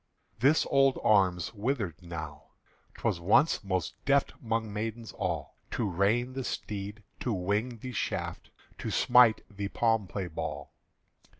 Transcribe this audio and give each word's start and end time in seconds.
This 0.39 0.65
old 0.71 0.97
arm's 1.03 1.53
withered 1.53 2.01
now. 2.01 2.45
'T 2.95 3.01
was 3.03 3.19
once 3.19 3.63
Most 3.63 4.03
deft 4.03 4.33
'mong 4.43 4.67
maidens 4.71 5.11
all 5.11 5.57
To 5.69 5.87
rein 5.87 6.33
the 6.33 6.43
steed, 6.43 7.03
to 7.19 7.31
wing 7.31 7.77
the 7.77 7.91
shaft, 7.91 8.49
To 8.79 8.89
smite 8.89 9.41
the 9.47 9.67
palm 9.67 10.07
play 10.07 10.25
ball. 10.25 10.73